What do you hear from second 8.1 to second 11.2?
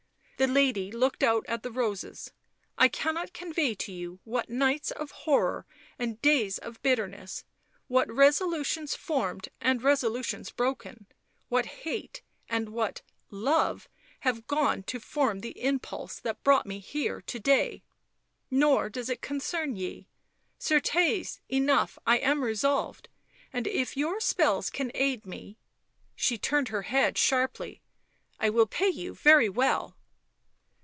resolutions formed and resolutions broken—